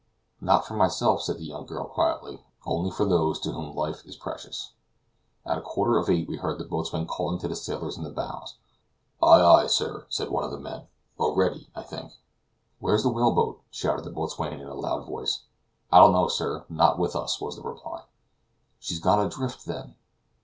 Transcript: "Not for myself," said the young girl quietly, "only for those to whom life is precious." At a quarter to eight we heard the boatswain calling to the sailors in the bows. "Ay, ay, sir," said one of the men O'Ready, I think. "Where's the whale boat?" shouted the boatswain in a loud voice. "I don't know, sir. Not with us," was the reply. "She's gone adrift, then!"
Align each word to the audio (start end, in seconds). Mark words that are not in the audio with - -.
"Not 0.41 0.65
for 0.65 0.73
myself," 0.73 1.21
said 1.21 1.37
the 1.37 1.45
young 1.45 1.67
girl 1.67 1.85
quietly, 1.85 2.43
"only 2.65 2.89
for 2.89 3.05
those 3.05 3.39
to 3.41 3.51
whom 3.51 3.75
life 3.75 4.03
is 4.03 4.15
precious." 4.17 4.71
At 5.45 5.59
a 5.59 5.61
quarter 5.61 6.03
to 6.03 6.11
eight 6.11 6.27
we 6.27 6.37
heard 6.37 6.57
the 6.57 6.63
boatswain 6.63 7.05
calling 7.05 7.37
to 7.37 7.47
the 7.47 7.55
sailors 7.55 7.97
in 7.99 8.03
the 8.03 8.09
bows. 8.09 8.55
"Ay, 9.21 9.39
ay, 9.45 9.67
sir," 9.67 10.07
said 10.09 10.31
one 10.31 10.43
of 10.43 10.49
the 10.49 10.57
men 10.59 10.87
O'Ready, 11.19 11.69
I 11.75 11.83
think. 11.83 12.13
"Where's 12.79 13.03
the 13.03 13.09
whale 13.09 13.33
boat?" 13.35 13.61
shouted 13.69 14.03
the 14.03 14.09
boatswain 14.09 14.59
in 14.59 14.67
a 14.67 14.73
loud 14.73 15.05
voice. 15.05 15.43
"I 15.91 15.99
don't 15.99 16.13
know, 16.13 16.29
sir. 16.29 16.65
Not 16.67 16.97
with 16.97 17.15
us," 17.15 17.39
was 17.39 17.55
the 17.55 17.61
reply. 17.61 18.05
"She's 18.79 18.99
gone 18.99 19.19
adrift, 19.23 19.65
then!" 19.67 19.93